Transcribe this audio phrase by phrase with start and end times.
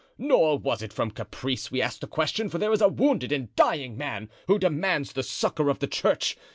[0.17, 3.55] Nor was it from caprice we asked the question, for there is a wounded and
[3.55, 6.35] dying man who demands the succor of the church.